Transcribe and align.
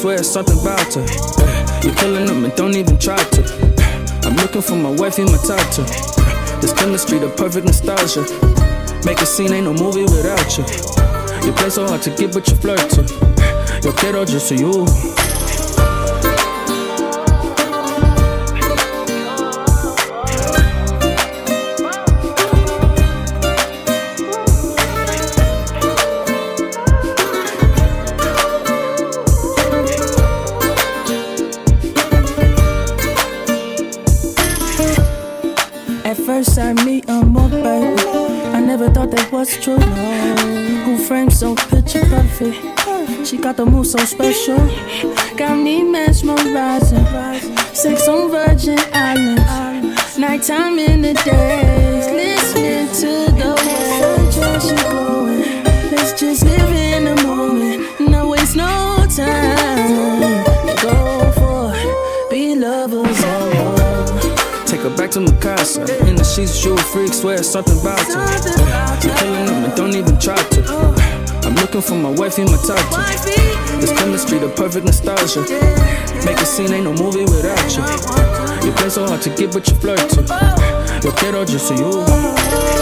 Swear 0.00 0.16
it's 0.16 0.30
something 0.30 0.58
about 0.58 0.94
her. 0.94 1.02
Eh, 1.02 1.80
You're 1.84 1.94
killing 1.94 2.24
them 2.24 2.44
and 2.44 2.54
don't 2.56 2.74
even 2.74 2.96
try 2.96 3.18
to. 3.18 3.42
Eh, 3.42 4.20
I'm 4.24 4.34
looking 4.36 4.62
for 4.62 4.74
my 4.74 4.88
wife 4.88 5.18
wifey, 5.18 5.24
my 5.24 5.36
tata. 5.46 5.82
Eh, 5.82 6.60
This 6.62 6.72
chemistry, 6.72 7.18
the 7.18 7.28
perfect 7.36 7.66
nostalgia. 7.66 8.24
Make 9.04 9.20
a 9.20 9.26
scene, 9.26 9.52
ain't 9.52 9.64
no 9.66 9.74
movie 9.74 10.04
without 10.04 10.56
you. 10.56 10.64
You 11.44 11.52
play 11.52 11.68
so 11.68 11.86
hard 11.86 12.00
to 12.02 12.10
get, 12.16 12.32
but 12.32 12.48
you 12.48 12.56
flirt 12.56 12.80
to. 12.96 13.02
Yo 13.84 13.92
quiero 13.92 14.24
just 14.24 14.50
you. 14.52 14.86
Thought 39.56 39.80
that 39.80 40.40
was 40.44 40.84
true. 40.84 40.84
Who 40.84 40.98
framed 40.98 41.32
so 41.32 41.54
picture 41.54 42.04
perfect? 42.06 43.26
She 43.26 43.36
got 43.36 43.56
the 43.56 43.66
move 43.66 43.86
so 43.86 43.98
special. 43.98 44.58
Got 45.36 45.56
me 45.58 45.82
mesmerizing. 45.82 47.04
Sex 47.74 48.08
on 48.08 48.30
Virgin 48.30 48.78
Islands. 48.92 50.18
Nighttime 50.18 50.78
in 50.78 51.02
the 51.02 51.14
days. 51.14 52.06
Listening 52.06 52.88
to 53.00 53.32
the 53.32 53.54
glowing. 54.90 55.64
Let's 55.90 56.20
just 56.20 56.44
live 56.44 56.70
in 56.70 56.89
back 65.10 65.24
to 65.26 65.32
Mikasa. 65.32 66.08
In 66.08 66.16
the 66.16 66.24
sheets, 66.24 66.64
you 66.64 66.74
a 66.74 66.78
freak, 66.78 67.12
swear 67.12 67.42
something 67.42 67.78
about. 67.80 67.98
Eh, 68.00 69.00
You're 69.02 69.16
killing 69.16 69.46
them 69.46 69.64
and 69.64 69.74
don't 69.76 69.94
even 69.94 70.18
try 70.18 70.36
to. 70.36 70.60
I'm 71.44 71.54
looking 71.56 71.80
for 71.80 71.94
my 71.94 72.10
wife 72.10 72.38
wifey, 72.38 72.44
my 72.44 72.56
tata. 72.56 73.80
This 73.80 73.92
chemistry, 73.98 74.38
the 74.38 74.48
perfect 74.50 74.86
nostalgia. 74.86 75.42
Make 76.24 76.38
a 76.38 76.46
scene, 76.46 76.72
ain't 76.72 76.84
no 76.84 76.92
movie 76.92 77.24
without 77.24 77.76
you. 77.76 77.82
You 78.66 78.72
play 78.76 78.90
so 78.90 79.06
hard 79.06 79.22
to 79.22 79.30
get, 79.30 79.52
but 79.52 79.68
you 79.68 79.74
flirt 79.76 79.98
to. 80.10 80.22
Yo 81.02 81.12
quiero 81.12 81.44
just 81.44 81.68
for 81.68 81.74
you. 81.74 82.79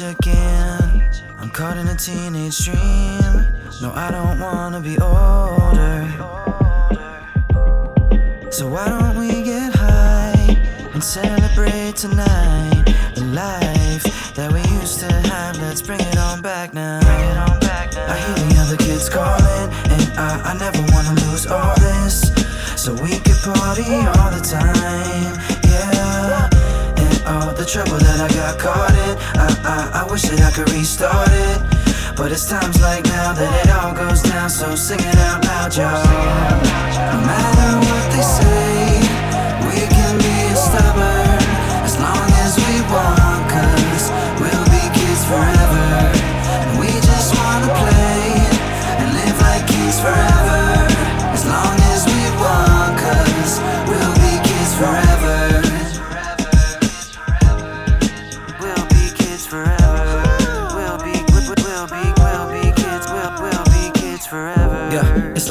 Again? 0.00 1.08
I'm 1.38 1.50
caught 1.50 1.76
in 1.76 1.86
a 1.88 1.94
teenage 1.94 2.64
dream. 2.64 3.32
No, 3.80 3.92
I 3.94 4.10
don't 4.10 4.40
wanna 4.40 4.80
be 4.80 4.98
older. 4.98 6.08
So 8.50 8.68
why 8.68 8.88
don't 8.88 9.16
we 9.16 9.42
get 9.42 9.74
high 9.74 10.56
and 10.92 11.02
celebrate 11.02 11.96
tonight? 11.96 12.84
The 13.14 13.24
life 13.32 14.34
that 14.34 14.52
we 14.52 14.60
used 14.78 15.00
to 15.00 15.12
have, 15.12 15.58
let's 15.58 15.82
bring 15.82 16.00
it 16.00 16.18
on 16.18 16.42
back 16.42 16.74
now. 16.74 17.00
I 17.02 18.16
hear 18.18 18.34
the 18.48 18.56
other 18.60 18.76
kids 18.76 19.08
calling, 19.08 19.68
and 19.92 20.18
I, 20.18 20.52
I 20.52 20.58
never 20.58 20.82
wanna 20.92 21.14
lose 21.26 21.46
all 21.46 21.74
this. 21.76 22.32
So 22.76 22.92
we 22.94 23.18
could 23.20 23.40
party 23.42 23.94
all 24.14 24.30
the 24.30 24.44
time, 24.44 25.55
the 27.56 27.64
trouble 27.64 27.96
that 27.96 28.20
I 28.20 28.28
got 28.34 28.58
caught 28.58 28.92
in, 28.92 29.16
I, 29.40 29.48
I, 29.64 30.02
I 30.04 30.12
wish 30.12 30.22
that 30.22 30.40
I 30.40 30.50
could 30.50 30.70
restart 30.72 31.28
it. 31.32 31.58
But 32.16 32.32
it's 32.32 32.48
times 32.48 32.80
like 32.80 33.04
now 33.04 33.32
that 33.32 33.52
it 33.64 33.70
all 33.72 33.94
goes 33.94 34.22
down, 34.22 34.50
so 34.50 34.74
sing 34.74 35.00
it 35.00 35.18
out 35.18 35.44
loud, 35.44 35.76
y'all. 35.76 36.04
No 37.12 37.18
matter 37.24 37.70
what 37.80 38.06
they 38.12 38.24
say, 38.24 39.00
we 39.68 39.80
can 39.88 40.18
be 40.18 40.54
stubborn 40.54 41.15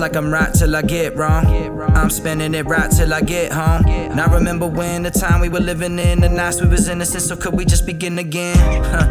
like 0.05 0.15
I'm 0.15 0.29
right 0.29 0.53
till 0.53 0.75
I 0.75 0.83
get 0.83 1.15
wrong. 1.17 1.47
I'm 1.95 2.11
spending 2.11 2.53
it 2.53 2.67
right 2.67 2.91
till 2.91 3.11
I 3.11 3.21
get 3.21 3.51
home. 3.51 3.81
Now 4.15 4.27
remember 4.27 4.67
when 4.67 5.01
the 5.01 5.09
time 5.09 5.41
we 5.41 5.49
were 5.49 5.65
living 5.71 5.97
in, 5.97 6.21
the 6.21 6.29
nights 6.29 6.61
we 6.61 6.67
was 6.67 6.87
innocent, 6.87 7.23
so 7.23 7.35
could 7.35 7.55
we 7.55 7.65
just 7.65 7.87
begin 7.87 8.19
again? 8.19 8.83
Huh. 8.85 9.09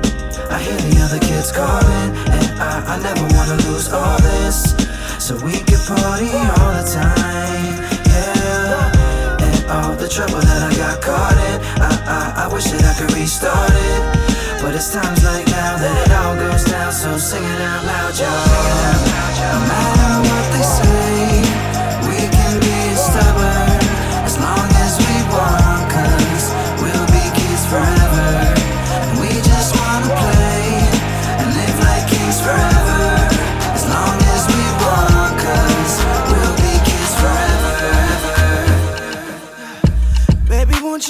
I 0.55 0.63
hear 0.63 0.79
the 0.87 1.01
other 1.03 1.19
kids 1.19 1.51
calling, 1.51 2.11
and 2.31 2.47
I, 2.63 2.95
I 2.95 3.03
never 3.03 3.27
wanna 3.35 3.59
lose 3.67 3.93
all 3.93 4.19
this. 4.21 4.71
So 5.19 5.35
we 5.45 5.59
can 5.67 5.83
party 5.83 6.31
all 6.31 6.71
the 6.79 6.87
time, 6.87 7.75
yeah. 8.15 9.43
And 9.43 9.71
all 9.75 9.97
the 9.97 10.07
trouble 10.07 10.39
that 10.47 10.63
I 10.63 10.77
got 10.79 11.03
caught 11.03 11.39
in, 11.51 11.57
I, 11.83 11.91
I, 12.07 12.45
I 12.45 12.55
wish 12.55 12.71
that 12.71 12.85
I 12.87 12.95
could 12.95 13.13
restart 13.19 13.75
it. 13.91 14.63
But 14.63 14.77
it's 14.77 14.95
times 14.95 15.25
like 15.25 15.45
now 15.49 15.75
that 15.77 16.07
it 16.07 16.13
all 16.15 16.37
goes 16.37 16.63
down, 16.71 16.93
so 16.93 17.19
sing 17.19 17.43
it 17.43 17.61
out 17.61 17.83
loud, 17.85 18.15
y'all. 18.17 19.94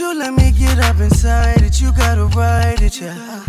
Won't 0.01 0.17
you 0.17 0.19
let 0.19 0.35
me 0.35 0.51
get 0.51 0.79
up 0.79 0.99
inside 0.99 1.63
it? 1.63 1.81
You 1.81 1.93
gotta 1.93 2.25
ride 2.37 2.83
it, 2.83 3.01
yeah. 3.01 3.45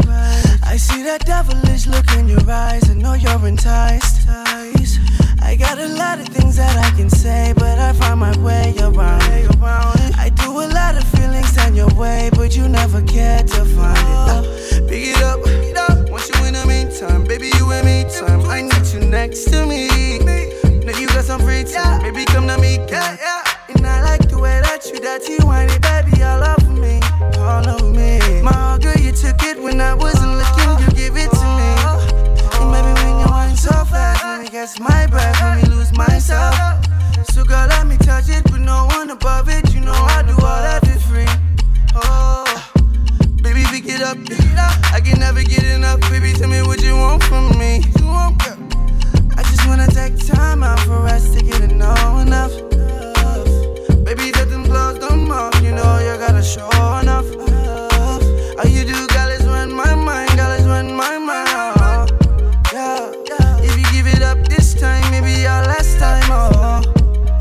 I 0.63 0.77
see 0.77 1.01
that 1.03 1.25
devilish 1.25 1.87
look 1.87 2.11
in 2.17 2.27
your 2.27 2.47
eyes. 2.49 2.87
I 2.89 2.93
know 2.93 3.13
you're 3.13 3.47
enticed. 3.47 4.27
I 4.27 5.55
got 5.57 5.79
a 5.79 5.87
lot 5.87 6.19
of 6.19 6.27
things 6.27 6.57
that 6.57 6.77
I 6.77 6.95
can 6.95 7.09
say, 7.09 7.53
but 7.55 7.79
I 7.79 7.93
find 7.93 8.19
my 8.19 8.37
way 8.39 8.75
around 8.79 9.23
it. 9.31 10.17
I 10.17 10.29
do 10.35 10.51
a 10.51 10.67
lot 10.67 10.95
of 10.95 11.03
feelings 11.17 11.55
down 11.55 11.75
your 11.75 11.93
way, 11.95 12.29
but 12.33 12.55
you 12.55 12.67
never 12.67 13.01
care 13.01 13.41
to 13.41 13.65
find 13.65 13.97
it. 13.97 14.83
Uh, 14.83 14.87
pick 14.87 15.07
it 15.07 15.21
up, 15.23 15.43
pick 15.43 15.71
it 15.71 15.77
up. 15.77 16.09
Want 16.09 16.29
you 16.29 16.45
in 16.45 16.53
the 16.53 16.65
meantime, 16.67 17.23
baby, 17.23 17.49
you 17.57 17.71
in 17.71 17.85
me 17.85 18.05
time. 18.19 18.41
I 18.41 18.61
need 18.61 18.85
you 18.93 18.99
next 18.99 19.45
to 19.45 19.65
me. 19.65 19.87
Now 20.85 20.97
you 20.99 21.07
got 21.07 21.25
some 21.25 21.41
free 21.41 21.63
time, 21.63 22.01
baby, 22.01 22.25
come 22.25 22.47
to 22.47 22.57
me, 22.59 22.77
yeah, 22.89 23.17
yeah. 23.19 23.44
Like 24.17 24.29
the 24.29 24.39
way 24.39 24.61
that 24.63 24.85
you 24.87 24.97
dirty 25.01 25.43
whiny, 25.43 25.75
baby, 25.83 26.23
all 26.23 26.39
over 26.39 26.71
me, 26.71 27.03
all 27.35 27.67
over 27.67 27.91
me. 27.91 28.39
My 28.41 28.79
girl, 28.79 28.95
you 28.95 29.11
took 29.11 29.43
it 29.43 29.61
when 29.61 29.81
I 29.81 29.93
wasn't 29.93 30.39
looking, 30.39 30.71
you 30.79 30.89
give 30.95 31.17
it 31.19 31.27
to 31.35 31.47
me. 31.59 31.69
And 32.55 32.71
baby, 32.71 32.95
when 33.03 33.19
you 33.19 33.27
whine 33.27 33.57
so 33.57 33.75
fast, 33.83 34.23
let 34.23 34.39
me 34.39 34.47
catch 34.47 34.79
my 34.79 35.05
breath, 35.07 35.35
let 35.41 35.61
me 35.61 35.67
lose 35.67 35.91
myself. 35.97 36.55
So 37.27 37.43
girl, 37.43 37.67
let 37.67 37.87
me 37.87 37.97
touch 37.97 38.29
it, 38.29 38.43
but 38.45 38.61
no 38.61 38.85
one 38.95 39.09
above 39.09 39.49
it. 39.49 39.73
You 39.75 39.81
know 39.81 39.91
I 39.91 40.23
do 40.23 40.31
all 40.31 40.63
that 40.63 40.79
for 40.87 40.99
free. 41.11 41.27
Oh, 41.93 42.47
baby, 43.43 43.67
pick 43.67 43.83
it 43.91 44.01
up, 44.01 44.15
it. 44.15 44.39
I 44.95 45.01
can 45.03 45.19
never 45.19 45.43
get 45.43 45.65
enough, 45.65 45.99
baby. 46.09 46.31
Tell 46.31 46.47
me 46.47 46.61
what 46.61 46.81
you 46.81 46.95
want 46.95 47.21
from 47.23 47.51
me. 47.59 47.83
You. 47.99 48.07
I 49.35 49.43
just 49.51 49.67
wanna 49.67 49.87
take 49.87 50.15
time 50.25 50.63
out 50.63 50.79
for 50.87 51.03
us 51.03 51.35
to 51.35 51.43
get 51.43 51.57
to 51.57 51.67
know 51.67 52.19
enough. 52.19 52.53
Show 56.45 56.69
enough. 57.01 57.25
All 58.57 58.67
you 58.69 58.85
do, 58.85 59.07
girl, 59.07 59.29
is 59.29 59.45
run 59.47 59.73
my 59.73 59.95
mind. 59.95 60.29
Girl, 60.37 60.51
is 60.51 60.65
run 60.67 60.93
my 60.93 61.17
mind. 61.17 62.11
Yeah. 62.71 63.11
If 63.63 63.75
you 63.75 63.85
give 63.91 64.07
it 64.07 64.21
up 64.21 64.37
this 64.47 64.75
time, 64.75 65.03
maybe 65.09 65.41
your 65.41 65.61
last 65.65 65.97
time. 65.97 66.23
Oh, 66.29 66.81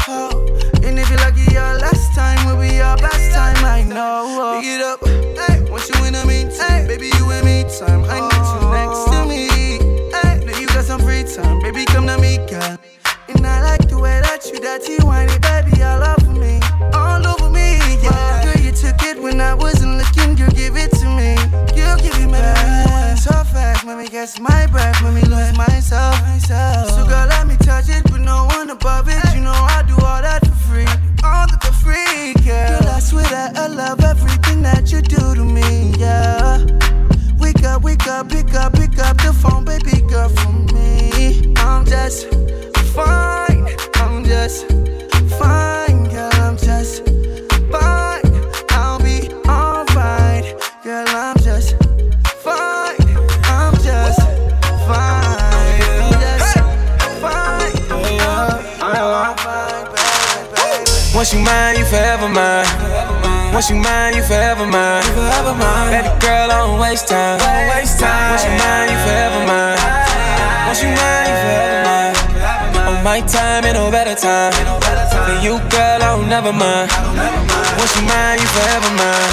oh. 0.09 0.81
And 0.83 0.99
if 0.99 1.11
you're 1.11 1.19
lucky, 1.19 1.45
your 1.53 1.79
last 1.85 2.15
time 2.15 2.47
will 2.47 2.61
be 2.61 2.77
your 2.77 2.97
best 2.97 3.35
time. 3.35 3.63
I 3.65 3.83
know. 3.83 4.25
Oh. 4.27 4.61
Pick 4.61 4.71
it 4.71 4.81
up. 4.81 5.01
Hey, 5.05 5.71
want 5.71 5.87
you 5.91 6.05
in 6.07 6.15
the 6.15 6.25
meantime, 6.27 6.87
baby, 6.87 7.11
you 7.19 7.31
in 7.31 7.45
me 7.45 7.65
time. 7.79 8.05
I 8.09 8.21
need 8.25 8.47
you 8.53 8.65
oh. 8.65 8.73
next 8.73 9.05
to 9.13 9.19
me. 9.29 9.49
Hey, 10.17 10.45
now 10.47 10.59
you 10.59 10.67
got 10.69 10.85
some 10.85 11.01
free 11.01 11.25
time, 11.25 11.61
baby, 11.61 11.85
come 11.85 12.07
to 12.07 12.17
me, 12.19 12.39
girl. 12.49 12.79
And 13.29 13.47
I 13.47 13.63
like 13.63 13.87
the 13.87 13.99
way 13.99 14.21
that 14.23 14.47
you 14.51 14.61
dirty 14.61 14.97
whiny, 15.05 15.39
baby, 15.41 15.83
all 15.83 16.03
over 16.03 16.24
when 19.25 19.41
I 19.41 19.55
wasn't 19.55 19.97
looking, 19.97 20.37
you 20.37 20.47
give 20.51 20.77
it 20.77 20.91
to 21.01 21.07
me, 21.17 21.33
you 21.75 21.89
give 22.05 22.21
it 22.21 22.31
back. 22.31 23.17
So 23.17 23.33
fast, 23.33 23.87
me 23.87 24.07
catch 24.07 24.39
my 24.39 24.67
breath, 24.67 25.03
me 25.03 25.23
lose 25.23 25.57
myself. 25.57 26.15
So 26.91 27.07
girl, 27.09 27.27
let 27.29 27.47
me 27.47 27.57
touch 27.57 27.89
it, 27.89 28.03
but 28.05 28.21
no 28.21 28.45
one 28.45 28.69
above 28.69 29.09
it. 29.09 29.25
You 29.35 29.41
know 29.41 29.57
I 29.77 29.83
do 29.89 29.95
all 29.95 30.21
that 30.21 30.47
for 30.47 30.59
free, 30.69 30.87
all 31.25 31.47
that 31.49 31.59
for 31.65 31.73
free, 31.73 32.35
girl. 32.45 32.81
Girl, 32.81 32.89
I 32.91 33.01
swear 33.01 33.25
that 33.25 33.57
I 33.57 33.67
love 33.67 34.05
everything 34.05 34.61
that 34.63 34.93
you 34.93 35.01
do 35.01 35.35
to 35.35 35.45
me, 35.45 35.95
yeah. 35.99 36.61
Wake 37.39 37.65
up, 37.65 37.83
wake 37.83 38.07
up, 38.07 38.29
pick 38.29 38.53
up, 38.55 38.75
pick 38.75 38.99
up 38.99 39.17
the 39.17 39.33
phone, 39.33 39.65
baby 39.65 40.03
girl, 40.07 40.29
for 40.29 40.53
me. 40.75 41.55
I'm 41.57 41.87
just 41.87 42.29
fine. 42.93 43.67
I'm 43.95 44.23
just 44.23 44.67
fine, 45.39 45.94
Once 61.25 61.33
you 61.33 61.41
mine, 61.41 61.79
you 61.79 61.87
forever 61.87 62.29
mine. 62.29 62.69
Once 63.55 63.71
you 63.71 63.77
mine, 63.77 64.15
you 64.15 64.23
forever 64.23 64.67
mine. 64.67 65.01
Baby 65.89 66.13
girl, 66.21 66.53
I 66.53 66.69
don't 66.69 66.79
waste 66.79 67.09
time. 67.09 67.41
Once 67.41 68.45
you 68.45 68.53
mine, 68.61 68.93
you 68.93 68.99
forever 69.09 69.41
mine. 69.49 69.81
Once 70.69 70.85
you 70.85 70.93
mine, 70.93 71.25
you 71.25 71.37
forever 71.41 71.81
mine. 71.89 72.17
On 72.93 73.03
my 73.03 73.25
time 73.25 73.65
and 73.65 73.73
no 73.73 73.91
better 73.91 74.13
time. 74.13 74.53
For 74.53 75.41
you, 75.41 75.65
girl, 75.73 76.05
I 76.05 76.13
don't 76.13 76.29
never 76.29 76.53
mind. 76.53 76.93
Once 77.81 77.97
you 77.97 78.05
mine, 78.05 78.37
you 78.37 78.49
forever 78.53 78.93
mine. 78.93 79.33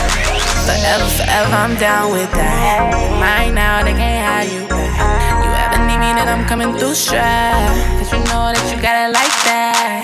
Forever, 0.64 1.08
forever, 1.12 1.52
I'm 1.52 1.76
down 1.76 2.16
with 2.16 2.32
that. 2.32 2.88
Mine 3.20 3.54
now, 3.54 3.84
they 3.84 3.92
can't 3.92 4.24
have 4.24 4.48
you 4.48 4.64
back. 4.72 5.44
You 5.44 5.52
ever 5.60 5.84
need 5.84 6.00
me, 6.00 6.16
then 6.16 6.32
I'm 6.32 6.48
coming 6.48 6.72
through 6.72 6.96
strap. 6.96 7.60
Cause 8.00 8.16
you 8.16 8.24
know 8.32 8.48
that 8.56 8.64
you 8.72 8.80
got 8.80 8.96
it 8.96 9.12
like 9.12 9.36
that. 9.44 10.01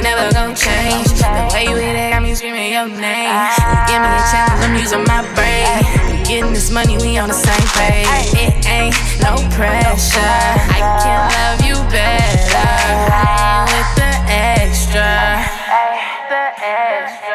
Ain't 0.00 0.16
never 0.16 0.32
gonna 0.32 0.56
change. 0.56 1.12
The 1.20 1.50
way 1.52 1.64
you 1.68 1.76
hit 1.76 1.96
it 1.96 2.10
got 2.10 2.22
me 2.22 2.34
screaming 2.34 2.72
your 2.72 2.88
name. 2.88 3.36
You 3.68 3.76
give 3.84 4.00
me 4.00 4.08
a 4.08 4.24
challenge, 4.32 4.64
I'm 4.64 4.74
using 4.76 5.04
my 5.04 5.20
brain. 5.36 5.68
We 6.08 6.24
getting 6.24 6.52
this 6.52 6.70
money, 6.70 6.96
we 6.96 7.18
on 7.18 7.28
the 7.28 7.36
same 7.36 7.68
page. 7.76 8.08
It 8.32 8.64
ain't 8.64 8.96
no 9.20 9.36
pressure. 9.52 10.36
I 10.72 10.80
can 11.04 11.20
love 11.36 11.60
you 11.68 11.76
better. 11.92 12.64
I 13.12 13.68
with 13.68 13.90
the 14.00 14.12
extra. 14.24 15.44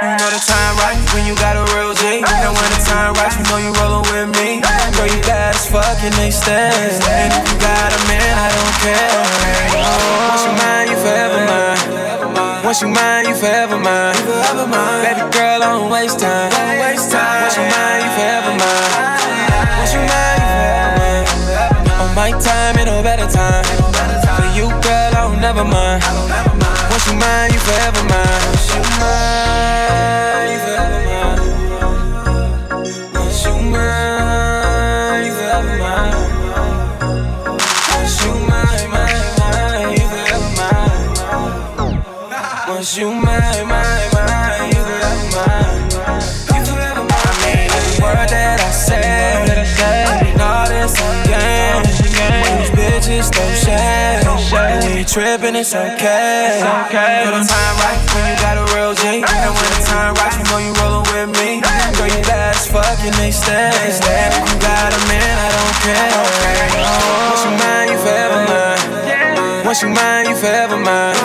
You 0.01 0.17
know 0.17 0.29
the 0.33 0.41
time 0.41 0.73
right 0.81 0.97
when 1.13 1.25
you 1.29 1.35
got 1.37 1.57
a 1.57 1.65
real 1.77 1.93
G. 1.93 2.17
You 2.17 2.37
know 2.41 2.53
when 2.53 2.69
the 2.73 2.81
time 2.81 3.13
right, 3.13 3.33
you 3.37 3.45
know 3.45 3.61
you 3.61 3.71
rollin' 3.77 4.05
with 4.09 4.29
me. 4.41 4.61
Girl, 4.97 5.05
you 5.05 5.21
bad 5.21 5.53
as 5.53 5.69
fuck 5.69 6.01
and 6.01 6.13
they 6.17 6.31
stand. 6.31 6.73
And 6.73 7.29
if 7.29 7.45
you 7.45 7.57
got 7.61 7.93
a 7.93 8.01
man, 8.09 8.33
I 8.41 8.47
don't 8.49 8.75
care. 8.81 9.21
Once 10.33 10.45
you 10.45 10.53
mine, 10.57 10.87
you 10.89 10.97
forever 10.97 11.45
mine. 11.45 11.74
Once 12.75 12.83
you 12.83 12.89
mine, 12.89 13.25
you 13.25 13.33
forever 13.33 13.77
mine. 13.77 14.15
Baby 14.99 15.31
girl, 15.31 15.63
I 15.63 15.79
don't 15.79 15.89
waste 15.89 16.19
time. 16.19 16.51
Once 16.51 17.55
you 17.55 17.63
mine, 17.63 18.03
you 18.03 18.11
forever 18.19 18.51
mine. 18.51 19.79
Once 19.79 19.93
you 19.95 20.03
mine, 20.03 20.43
you 20.43 20.49
forever 20.51 20.91
mine. 20.99 22.03
On 22.03 22.11
my 22.13 22.31
time 22.31 22.75
and 22.75 22.87
no 22.87 23.01
better 23.01 23.31
time. 23.31 23.63
For 24.35 24.47
you, 24.59 24.67
girl, 24.83 25.15
I 25.15 25.23
don't 25.23 25.39
never 25.39 25.63
mind. 25.63 26.03
Once 26.91 27.07
you 27.07 27.15
mine, 27.15 27.53
you 27.53 27.59
forever 27.59 28.03
mine. 28.11 28.43
Once 28.43 28.67
you 28.67 28.83
mine, 28.83 28.91
you 28.91 28.99
forever 28.99 29.71
mine. 29.71 29.71
Once 29.71 29.79
you 29.79 29.79
mine, 30.19 30.51
you 30.51 30.59
forever 30.59 30.89
mine. 30.91 31.04
Cause 42.85 42.97
you 42.99 43.09
mine, 43.09 43.65
mine, 43.65 44.13
mine, 44.13 44.69
you 44.69 44.85
love 44.85 45.25
mine. 45.33 45.89
You 46.53 46.61
forever 46.69 47.01
mine. 47.01 47.17
I 47.17 47.33
mean, 47.41 47.65
every 47.65 47.97
word 47.97 48.29
that 48.29 48.61
I 48.61 48.69
say, 48.69 49.41
I 49.41 50.21
mean 50.21 50.37
all 50.37 50.69
this 50.69 50.93
again. 50.93 51.81
These 51.81 52.69
bitches 52.77 53.33
don't 53.33 53.57
share. 53.57 54.21
We 54.93 55.01
tripping, 55.01 55.57
it's 55.57 55.73
okay. 55.73 56.61
When 56.61 57.33
the 57.33 57.49
time 57.49 57.75
right, 57.81 57.97
when 58.13 58.21
you 58.29 58.37
got 58.37 58.61
a 58.61 58.69
real 58.77 58.93
G. 58.93 59.25
And 59.25 59.49
when 59.49 59.69
the 59.73 59.81
time 59.89 60.13
right, 60.21 60.37
you 60.37 60.45
know 60.45 60.61
you 60.61 60.69
rollin' 60.77 61.09
with 61.09 61.41
me. 61.41 61.65
Girl, 61.97 62.05
you 62.05 62.21
bad 62.21 62.53
as 62.53 62.69
fuck 62.69 63.01
and 63.01 63.17
they 63.17 63.33
stay. 63.33 63.73
You 63.81 64.55
got 64.61 64.93
a 64.93 65.01
man, 65.09 65.33
I 65.41 65.49
don't 65.57 65.77
care. 65.81 66.21
Once 67.33 67.49
you 67.49 67.53
mind, 67.65 67.89
you 67.89 67.97
forever 67.97 68.45
mine. 68.45 69.65
Once 69.65 69.81
you 69.81 69.89
mind, 69.89 70.29
you 70.29 70.35
forever 70.37 70.77
mine. 70.77 71.24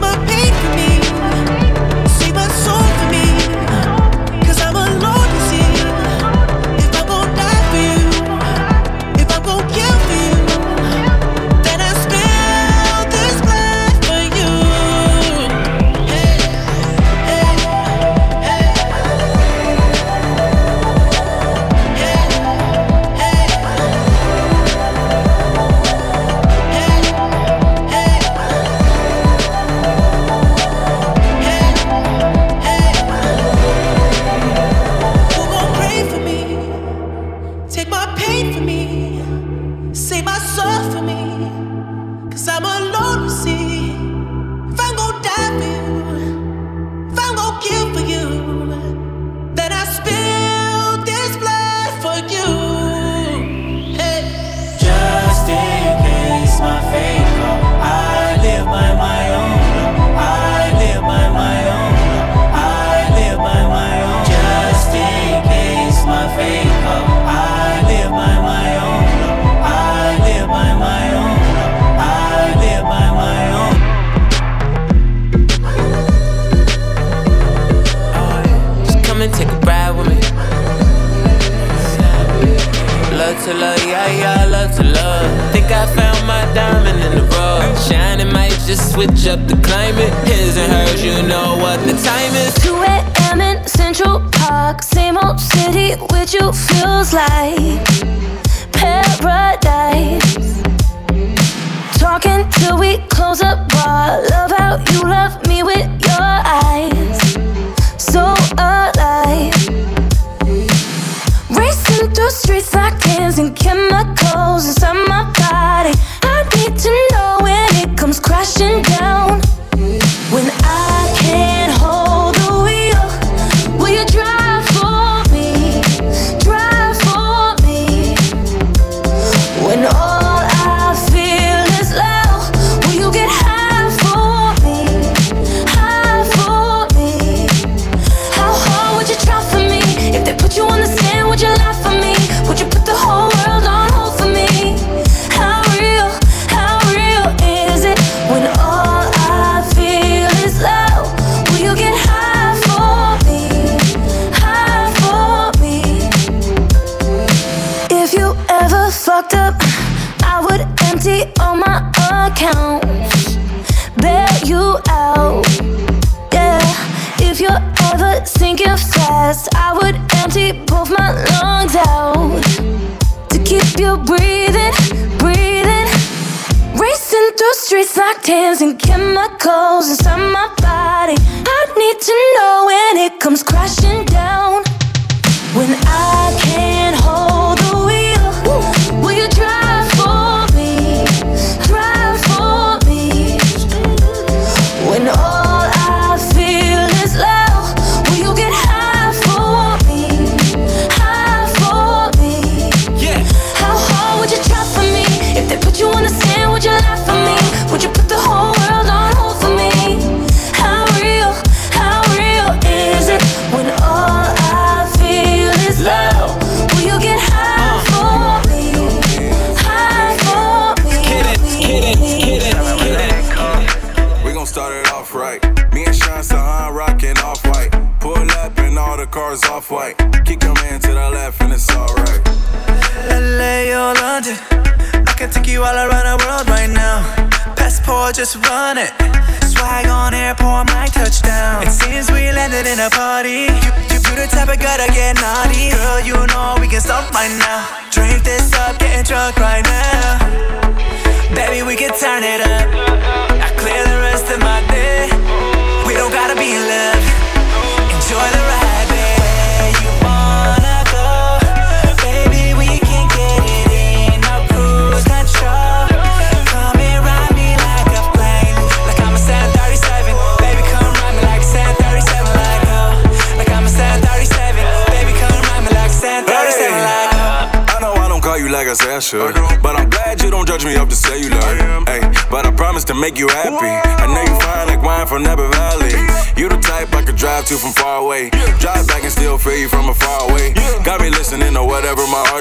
my 0.00 0.14
pain 0.26 0.52
for 0.54 0.76
me. 0.76 1.25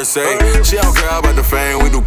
say. 0.05 0.37
She 0.63 0.77
don't 0.77 0.95
care 0.95 1.19
about 1.19 1.35
the 1.35 1.43
fame, 1.43 1.83
we 1.83 1.89
do 1.89 2.01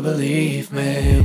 believe 0.00 0.72
me. 0.72 1.15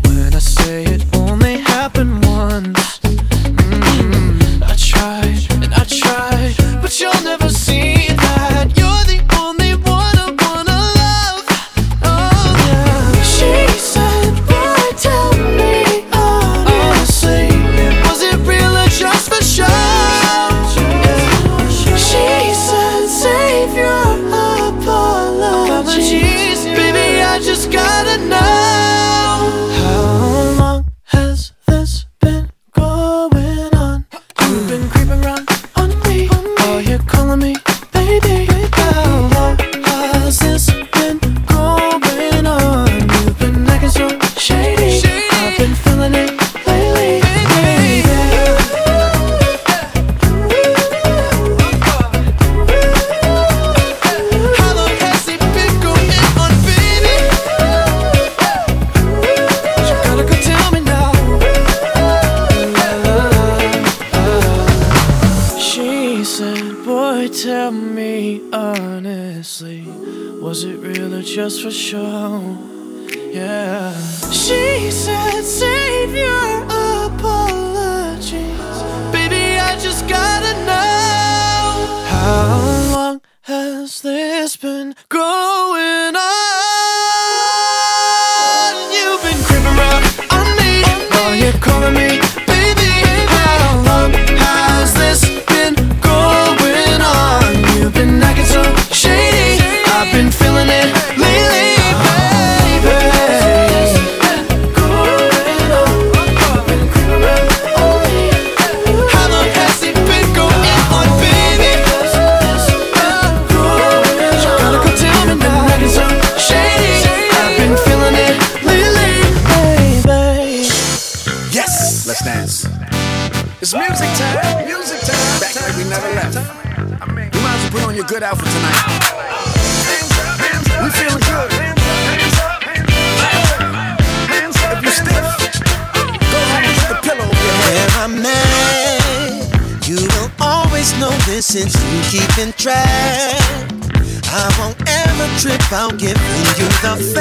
Out 145.73 145.97
giving 145.97 146.15
you 146.57 146.67
the 146.81 147.20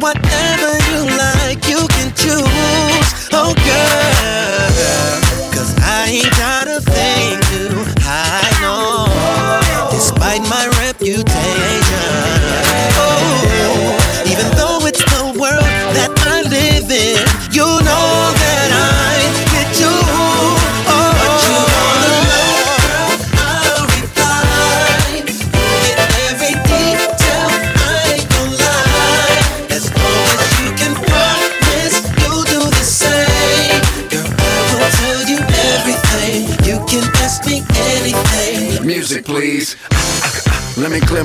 see 0.00 0.12
it's 0.16 0.49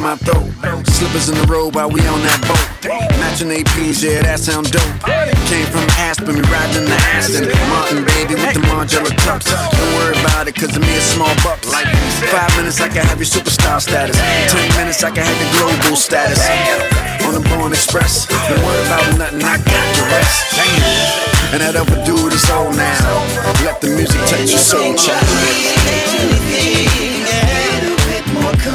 my 0.06 0.16
throat. 0.22 0.46
Slippers 0.86 1.30
in 1.30 1.36
the 1.42 1.48
road 1.50 1.74
while 1.74 1.90
we 1.90 1.98
on 2.06 2.22
that 2.22 2.38
boat. 2.46 2.62
Matching 3.18 3.50
APs, 3.50 4.06
yeah, 4.06 4.22
that 4.22 4.38
sound 4.38 4.70
dope. 4.70 4.86
Came 5.50 5.66
from 5.74 5.82
Aspen, 5.98 6.38
we 6.38 6.46
riding 6.46 6.86
in 6.86 6.86
the 6.86 7.00
Aston. 7.18 7.50
Martin, 7.74 8.06
baby, 8.14 8.38
with 8.38 8.54
the 8.54 8.62
Margiela 8.70 9.10
tux. 9.26 9.50
Don't 9.50 9.94
worry 9.98 10.14
about 10.22 10.46
it, 10.46 10.54
cause 10.54 10.78
of 10.78 10.86
me, 10.86 10.94
it's 10.94 11.10
small 11.10 11.34
bucks. 11.42 11.66
Like 11.66 11.90
five 12.30 12.54
minutes, 12.54 12.78
I 12.86 12.94
can 12.94 13.02
have 13.10 13.18
your 13.18 13.26
superstar 13.26 13.82
status. 13.82 14.14
Ten 14.54 14.70
minutes, 14.78 15.02
I 15.02 15.10
can 15.10 15.26
have 15.26 15.40
your 15.42 15.50
global 15.58 15.98
status. 15.98 16.38
On 17.26 17.34
the 17.34 17.42
Born 17.50 17.74
Express, 17.74 18.30
don't 18.30 18.62
worry 18.62 18.86
about 18.86 19.10
nothing, 19.18 19.42
I 19.42 19.58
got 19.58 19.88
the 19.98 20.06
rest. 20.14 20.54
And 21.50 21.66
that 21.66 21.74
other 21.74 21.98
dude 22.06 22.30
is 22.30 22.46
old 22.54 22.78
now. 22.78 23.26
Let 23.66 23.82
the 23.82 23.90
music 23.90 24.22
touch 24.30 24.54
your 24.54 24.62
soul, 24.62 24.94
child. 24.94 25.26
I'm 28.68 28.74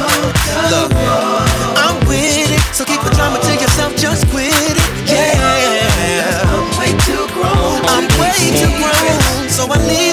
with 2.07 2.47
it, 2.47 2.61
so 2.73 2.85
keep 2.85 3.01
the 3.01 3.09
drama 3.11 3.39
to 3.39 3.53
yourself, 3.53 3.93
just 3.97 4.25
quit 4.29 4.53
it. 4.53 4.77
Yeah, 5.03 6.47
I'm 6.47 6.63
way 6.79 6.95
too 7.03 7.27
grown. 7.35 7.83
I'm 7.91 8.07
way 8.15 8.55
too 8.55 8.71
grown, 8.79 9.49
so 9.49 9.67
I 9.67 9.75
leave 9.83 10.10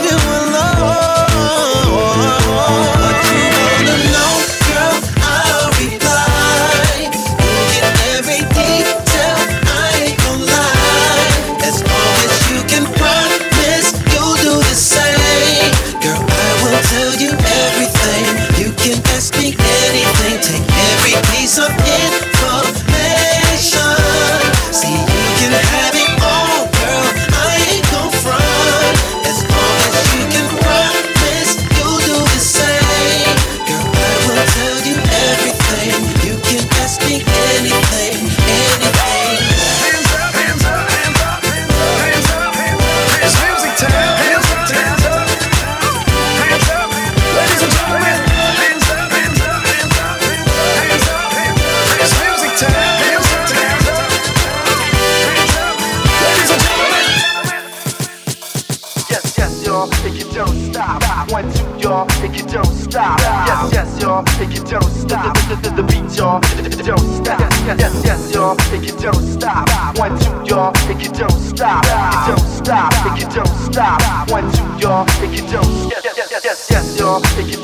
if 59.86 60.16
you 60.16 60.32
don't 60.32 60.56
stop. 60.72 61.30
One, 61.30 61.52
two, 61.52 61.64
y'all, 61.78 62.06
if 62.24 62.36
you 62.36 62.44
don't 62.46 62.66
stop. 62.66 63.20
Yes, 63.20 63.70
yes, 63.72 64.02
y'all, 64.02 64.24
if 64.26 64.52
you 64.52 64.64
don't 64.64 64.82
stop. 64.82 65.36
The, 65.48 65.82
beat, 65.82 66.16
y'all, 66.16 66.40
don't 66.88 66.98
stop. 66.98 67.38
Yes, 67.38 67.78
yes, 67.78 68.02
yes, 68.04 68.34
y'all, 68.34 68.56
if 68.72 68.84
you 68.84 68.96
don't 68.98 69.22
stop. 69.22 69.68
One, 69.98 70.18
two, 70.18 70.32
y'all, 70.48 70.72
if 70.90 71.02
you 71.02 71.10
don't 71.12 71.30
stop. 71.30 71.84
If 71.84 71.92
you 71.92 72.34
don't 72.34 72.48
stop, 72.48 72.92
if 73.06 73.20
you 73.20 73.28
don't 73.28 73.56
stop. 73.68 74.30
One, 74.30 74.50
two, 74.52 74.64
y'all, 74.80 75.06
if 75.22 75.34
you 75.36 75.46
don't. 75.52 75.68
If 75.92 76.04
you 76.04 77.58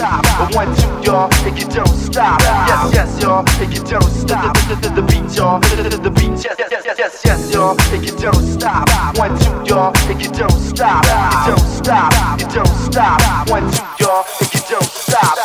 stop. 0.00 0.54
One, 0.54 0.74
two, 0.76 0.88
y'all, 1.04 1.28
if 1.46 1.58
you 1.58 1.68
don't 1.68 1.86
stop. 1.88 2.40
Yes, 2.40 2.94
yes, 2.94 3.22
y'all, 3.22 3.44
if 3.46 3.72
you 3.72 3.84
don't 3.84 4.10
stop. 4.10 4.56
The, 4.56 5.02
beat, 5.02 5.36
y'all, 5.36 5.60
the, 5.60 6.10
beat. 6.10 6.42
Yes, 6.42 6.56
yes, 6.58 6.70
yes, 6.70 6.98
yes, 6.98 7.22
yes, 7.24 7.52
y'all, 7.52 7.76
if 7.92 8.04
you 8.04 8.16
don't 8.18 8.42
stop. 8.42 8.88
One, 9.18 9.38
two, 9.38 9.74
y'all, 9.74 9.92
if 10.10 10.22
you 10.22 10.30
don't 10.30 10.58
stop. 10.58 11.59
Stop, 11.68 12.40
you 12.40 12.46
don't 12.48 12.66
stop. 12.66 13.48
One, 13.50 13.64
y'all, 13.98 14.24
you 14.52 14.60
don't 14.68 14.84
stop. 14.84 15.38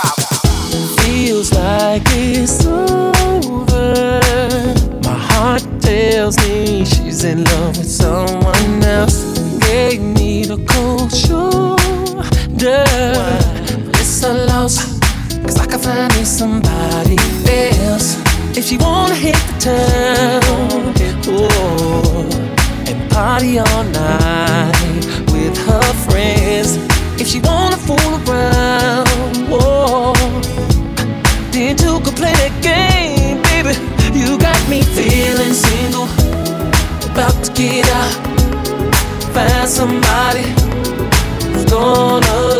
Feels 0.99 1.53
like 1.53 2.03
it's 2.07 2.65
over. 2.65 3.91
My 5.03 5.17
heart 5.29 5.63
tells 5.81 6.37
me 6.47 6.85
she's 6.85 7.23
in 7.23 7.43
love 7.43 7.77
with 7.77 7.89
someone 7.89 8.83
else. 8.83 9.23
Gave 9.59 10.01
me 10.01 10.45
the 10.45 10.57
cold 10.67 11.13
shoulder. 11.13 12.85
It's 13.99 14.23
a 14.23 14.33
loss, 14.47 14.99
cause 15.43 15.57
I 15.59 15.65
can 15.67 15.79
find 15.79 16.13
me 16.15 16.23
somebody 16.23 17.17
else. 17.47 18.17
If 18.57 18.65
she 18.65 18.77
wanna 18.77 19.15
hit 19.15 19.35
the 19.35 19.55
town, 19.59 20.41
oh, 21.27 22.29
and 22.87 23.11
party 23.11 23.59
all 23.59 23.83
night 23.83 24.24
If 27.25 27.31
she 27.31 27.39
wanna 27.39 27.75
fool 27.75 27.97
around, 28.29 29.07
whoa, 29.49 30.13
then 31.49 31.75
you 31.79 31.99
could 32.01 32.15
play 32.15 32.31
that 32.33 32.53
game, 32.61 33.41
baby. 33.49 33.73
You 34.13 34.37
got 34.37 34.61
me 34.69 34.83
feeling 34.83 35.53
single, 35.53 36.07
about 37.09 37.33
to 37.45 37.51
get 37.53 37.89
out, 37.89 38.13
find 39.33 39.67
somebody 39.67 40.45
who's 41.49 41.65
gonna 41.65 42.54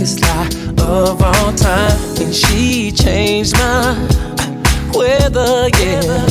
biggest 0.00 0.22
lie 0.22 0.48
of 0.78 1.22
all 1.22 1.52
time. 1.52 1.98
And 2.20 2.34
she 2.34 2.90
changed 2.90 3.52
my 3.58 3.92
weather, 4.94 5.68
yeah. 5.78 6.26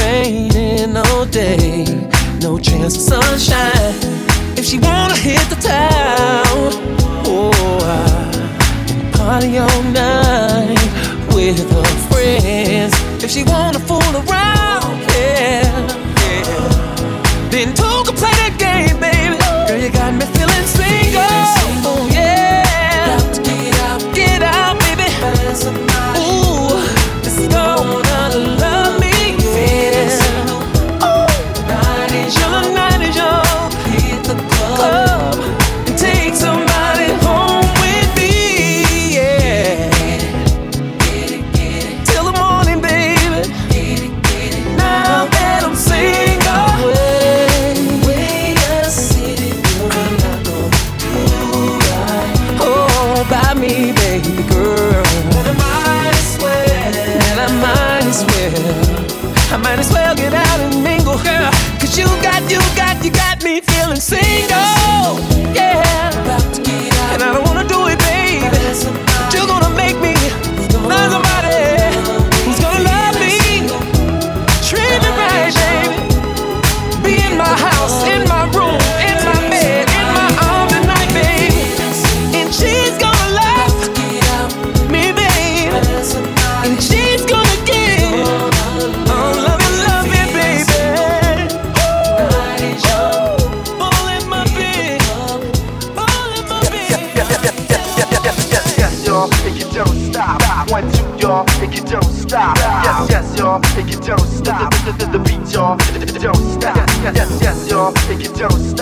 raining 0.00 0.96
all 0.96 1.24
day, 1.26 1.84
no 2.40 2.58
chance 2.58 2.96
of 2.96 3.02
sunshine. 3.02 3.94
If 4.58 4.64
she 4.64 4.78
wanna 4.78 5.16
hit 5.16 5.48
the 5.48 5.56
town, 5.56 6.72
oh, 7.26 7.78
I 7.84 9.10
party 9.16 9.58
all 9.58 9.82
night 9.92 10.82
with 11.32 11.58
her 11.70 11.84
friends. 12.10 12.94
If 13.22 13.30
she 13.30 13.44
wanna 13.44 13.78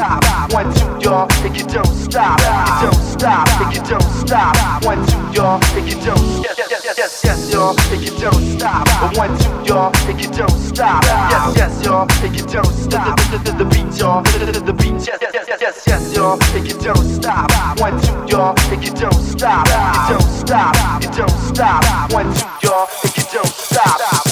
stop. 0.03 0.53
One, 0.53 0.75
two, 0.75 1.09
y'all, 1.09 1.29
think 1.29 1.59
you 1.59 1.67
don't 1.67 1.87
stop. 1.87 2.41
You 2.41 2.91
don't 2.91 3.03
stop, 3.03 3.49
think 3.59 3.75
you 3.75 3.83
don't 3.83 4.11
stop. 4.11 4.85
One, 4.85 5.07
two, 5.07 5.19
y'all, 5.33 5.61
think 5.73 5.89
you 5.89 6.01
don't 6.05 6.19
stop. 6.19 6.59
yes, 6.59 6.99
yes, 6.99 7.23
yes, 7.25 7.53
y'all, 7.53 7.75
think 7.75 8.03
you 8.03 8.19
don't 8.19 8.43
stop. 8.59 9.17
One, 9.17 9.39
two, 9.39 9.51
y'all, 9.65 9.93
think 10.05 10.23
you 10.23 10.31
don't 10.31 10.59
stop. 10.59 11.05
Yes, 11.05 11.57
yes, 11.57 11.85
y'all, 11.85 12.07
think 12.21 12.37
you 12.37 12.47
don't 12.47 12.67
stop. 12.67 13.17
The 13.43 13.65
beat, 13.65 13.99
y'all, 13.99 14.23
the 14.23 14.73
beat, 14.73 15.07
yes, 15.07 15.19
yes, 15.21 15.47
yes, 15.61 15.85
yes, 15.87 16.17
y'all, 16.17 16.37
think 16.37 16.69
you 16.69 16.79
don't 16.81 17.07
stop. 17.07 17.51
One, 17.79 18.01
two, 18.03 18.13
y'all, 18.27 18.55
think 18.69 18.85
you 18.85 18.93
don't 18.93 19.15
stop. 19.15 19.67
You 20.09 20.19
don't 20.19 20.31
stop, 20.43 21.03
you 21.03 21.11
don't 21.11 21.39
stop. 21.55 22.13
One, 22.13 22.35
two, 22.35 22.67
y'all, 22.67 22.87
think 22.87 23.17
you 23.19 23.25
don't 23.33 23.47
stop. 23.47 24.32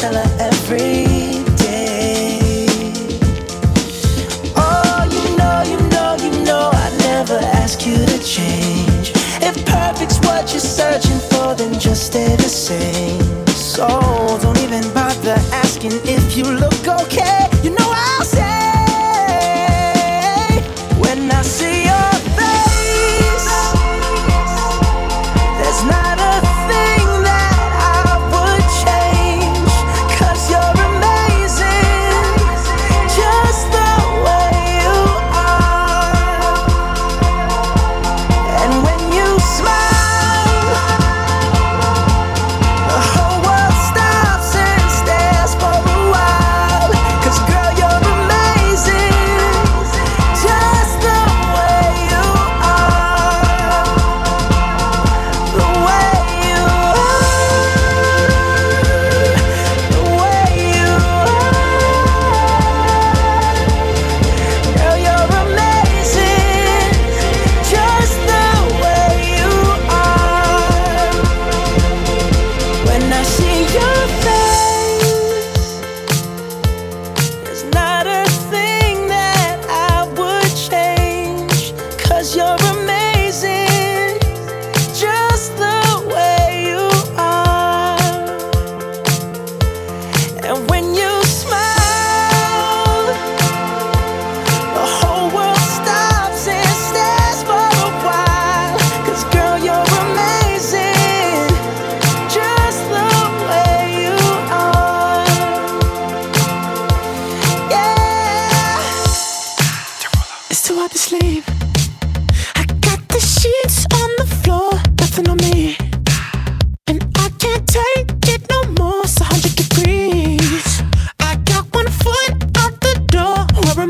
tell 0.00 0.14
her 0.14 0.36
every 0.40 1.09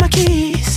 my 0.01 0.09
keys? 0.09 0.70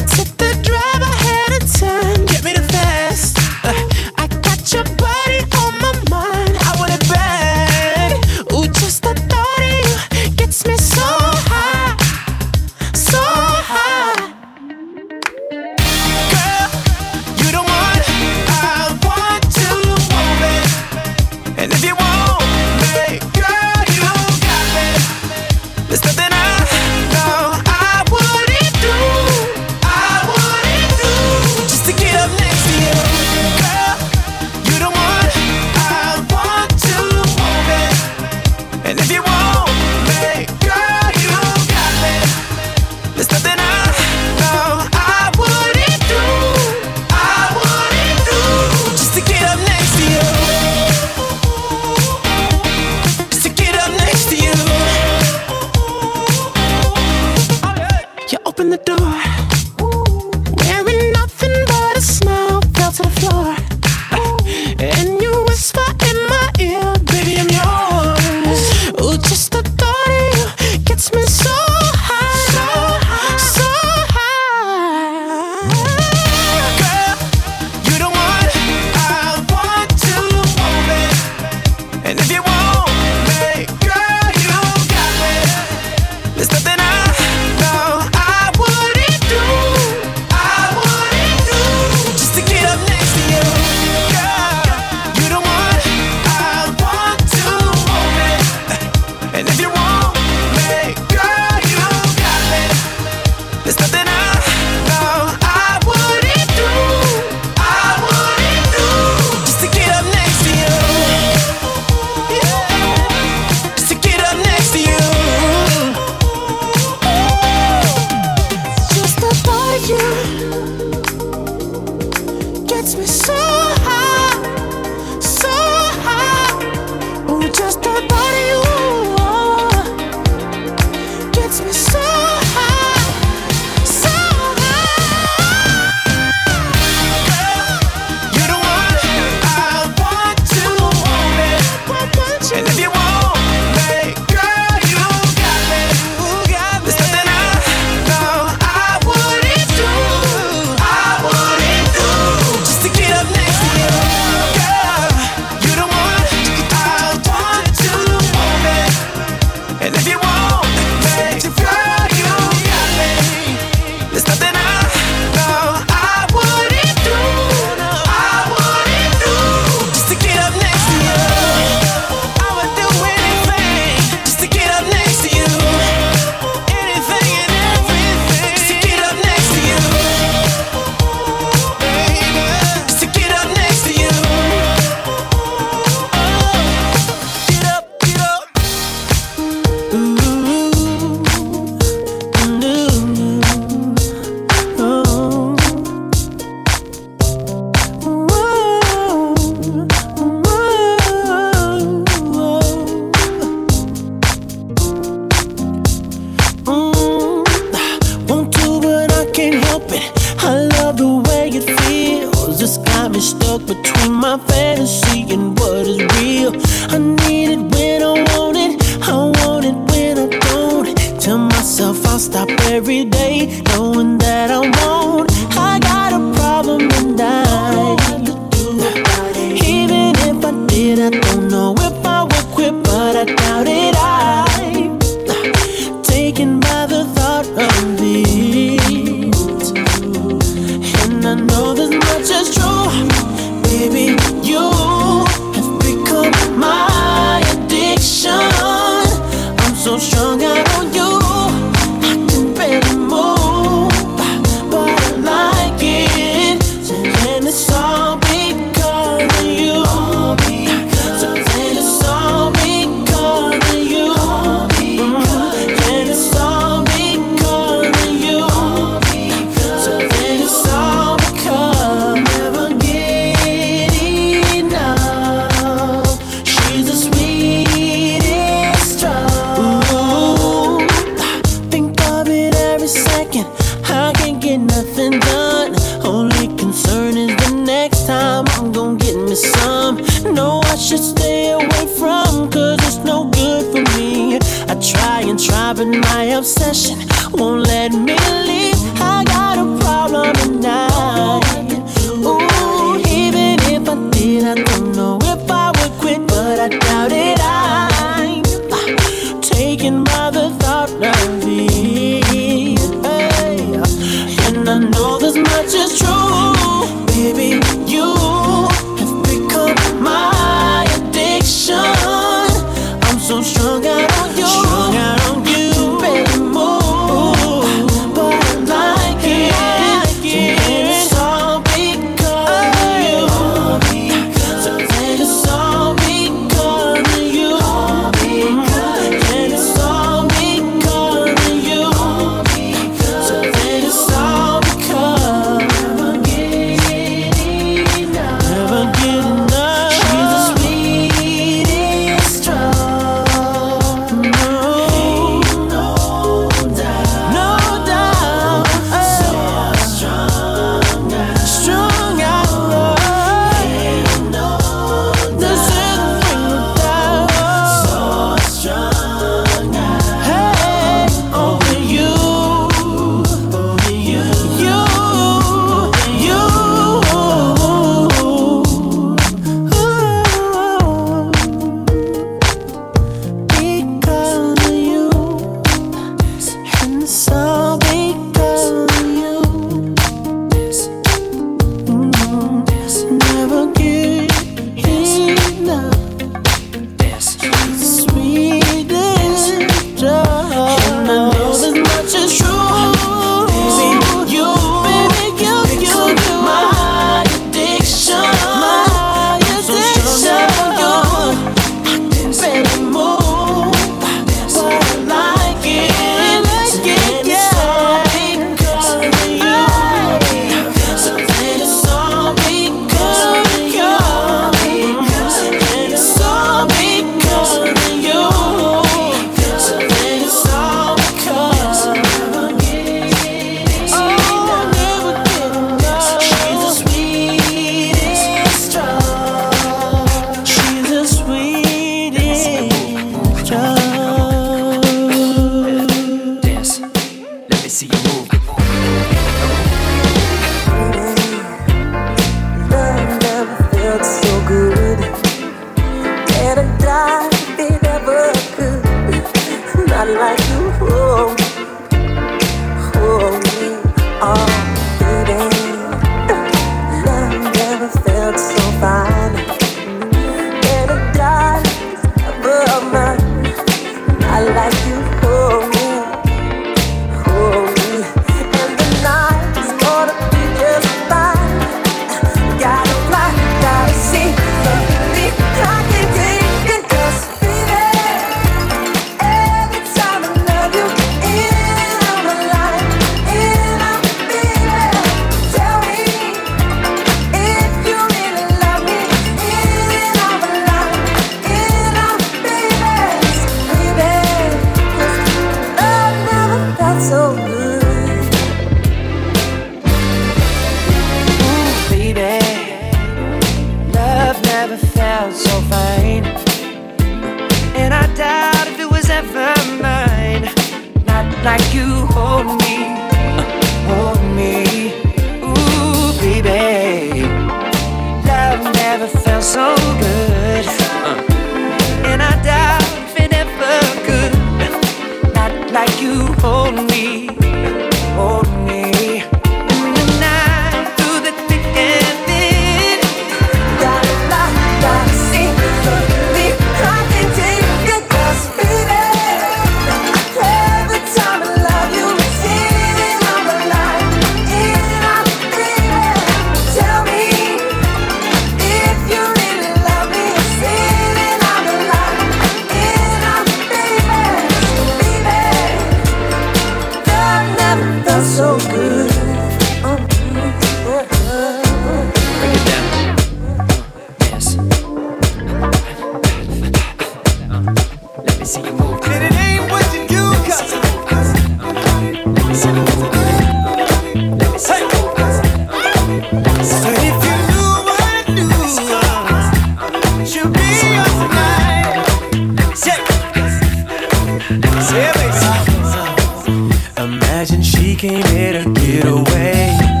came 598.01 598.25
here 598.33 598.63
to 598.63 598.73
get 598.73 599.05
away. 599.05 600.00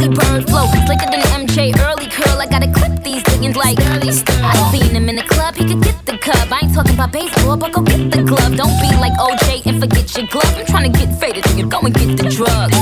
early 0.00 0.14
bird 0.14 0.48
flow. 0.48 0.66
Slicker 0.86 1.10
than 1.10 1.20
MJ, 1.36 1.72
Jheri 1.72 2.10
curl. 2.10 2.40
I 2.40 2.46
gotta 2.46 2.72
clip 2.72 3.02
these 3.04 3.22
things 3.22 3.56
like 3.56 3.78
early. 3.92 4.08
I 4.08 4.70
seen 4.72 4.94
him 4.94 5.08
in 5.08 5.16
the 5.16 5.22
club, 5.22 5.54
he 5.54 5.66
could 5.66 5.82
get 5.82 5.94
the 6.06 6.16
cup. 6.18 6.50
I 6.50 6.60
ain't 6.62 6.74
talking 6.74 6.94
about 6.94 7.12
baseball, 7.12 7.56
but 7.56 7.72
go 7.72 7.82
get 7.82 8.10
the 8.10 8.22
glove. 8.22 8.56
Don't 8.56 8.76
be 8.80 8.90
like 8.96 9.12
OJ 9.18 9.66
and 9.66 9.80
forget 9.80 10.16
your 10.16 10.26
glove. 10.28 10.54
I'm 10.56 10.66
trying 10.66 10.92
to 10.92 10.98
get 10.98 11.18
faded, 11.20 11.44
nigga. 11.44 11.68
Go 11.68 11.80
and 11.80 11.94
get 11.94 12.16
the 12.16 12.28
drug. 12.30 12.72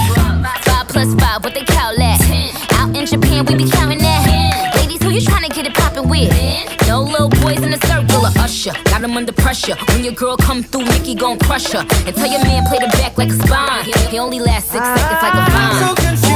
Five 0.64 0.88
plus 0.88 1.14
five, 1.16 1.42
what 1.42 1.54
they 1.54 1.64
call 1.64 1.96
that? 1.96 2.18
Out 2.74 2.96
in 2.96 3.06
Japan, 3.06 3.44
we 3.46 3.54
be 3.56 3.70
counting 3.70 3.98
that. 3.98 4.74
Ladies, 4.76 5.02
who 5.02 5.10
you 5.10 5.20
trying 5.20 5.48
to 5.48 5.54
get 5.54 5.66
it 5.66 5.74
poppin' 5.74 6.08
with? 6.08 6.30
No 6.86 7.02
little 7.02 7.28
boys 7.28 7.60
in 7.62 7.70
the 7.70 7.80
circle 7.86 8.24
of 8.24 8.36
Usher. 8.36 8.72
Got 8.84 9.02
them 9.02 9.16
under 9.16 9.32
pressure. 9.32 9.76
When 9.92 10.04
your 10.04 10.14
girl 10.14 10.36
come 10.36 10.62
through, 10.62 10.84
Nicki 10.84 11.14
gon' 11.14 11.38
crush 11.38 11.72
her. 11.72 11.84
And 12.06 12.14
tell 12.14 12.30
your 12.30 12.42
man 12.44 12.64
play 12.66 12.78
the 12.78 12.88
back 12.98 13.18
like 13.18 13.30
a 13.30 13.34
spine. 13.34 13.84
He 14.10 14.18
only 14.18 14.38
lasts 14.38 14.70
six 14.70 14.84
seconds 14.86 15.22
like 15.22 15.34
a 15.34 15.42
ah. 15.42 15.94
vine. 16.14 16.27